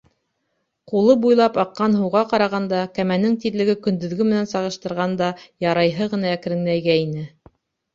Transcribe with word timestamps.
Ҡулы 0.91 1.15
буйлап 1.25 1.59
аҡҡан 1.65 1.99
һыуға 1.99 2.25
ҡарағанда, 2.33 2.81
кәмәнең 2.97 3.37
тиҙлеге, 3.45 3.79
көндөҙгө 3.87 4.31
менән 4.33 4.53
сағыштырғанда, 4.57 5.33
ярайһы 5.71 6.13
ғына 6.17 6.37
әкренәйгәйне. 6.39 7.33